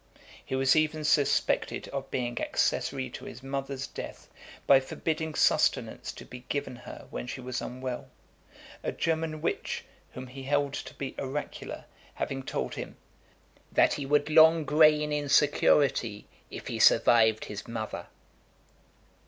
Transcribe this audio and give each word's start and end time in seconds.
He 0.43 0.55
was 0.55 0.75
even 0.75 1.03
suspected 1.03 1.87
of 1.89 2.09
being 2.09 2.41
accessary 2.41 3.07
to 3.11 3.25
his 3.25 3.43
mother's 3.43 3.85
death, 3.85 4.29
by 4.65 4.79
forbidding 4.79 5.35
sustenance 5.35 6.11
to 6.13 6.25
be 6.25 6.39
given 6.49 6.75
her 6.75 7.05
when 7.11 7.27
she 7.27 7.39
was 7.39 7.61
unwell; 7.61 8.07
a 8.81 8.91
German 8.91 9.41
witch, 9.43 9.85
whom 10.13 10.25
he 10.25 10.41
held 10.41 10.73
to 10.73 10.95
be 10.95 11.13
oracular, 11.19 11.85
having 12.15 12.41
told 12.41 12.73
him, 12.73 12.97
"That 13.71 13.93
he 13.93 14.07
would 14.07 14.31
long 14.31 14.65
reign 14.65 15.13
in 15.13 15.29
security 15.29 16.25
if 16.49 16.65
he 16.65 16.79
survived 16.79 17.45
his 17.45 17.67
mother." 17.67 18.07